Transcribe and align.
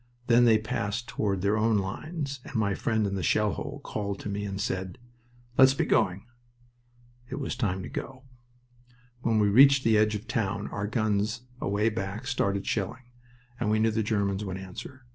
Then 0.25 0.45
they 0.45 0.57
passed 0.57 1.07
toward 1.07 1.43
their 1.43 1.55
own 1.59 1.77
lines, 1.77 2.39
and 2.43 2.55
my 2.55 2.73
friend 2.73 3.05
in 3.05 3.13
the 3.13 3.21
shell 3.21 3.53
hole 3.53 3.81
called 3.83 4.19
to 4.21 4.29
me 4.29 4.45
and 4.45 4.59
said, 4.59 4.97
"Let's 5.59 5.75
be 5.75 5.85
going." 5.85 6.25
It 7.29 7.35
was 7.35 7.55
time 7.55 7.83
to 7.83 7.87
go. 7.87 8.23
When 9.21 9.37
we 9.37 9.47
reached 9.47 9.83
the 9.83 9.99
edge 9.99 10.15
of 10.15 10.21
the 10.21 10.27
town 10.27 10.67
our 10.69 10.87
guns 10.87 11.41
away 11.61 11.89
back 11.89 12.25
started 12.25 12.65
shelling, 12.65 13.11
and 13.59 13.69
we 13.69 13.77
knew 13.77 13.91
the 13.91 14.01
Germans 14.01 14.43
would 14.43 14.57
answer. 14.57 15.05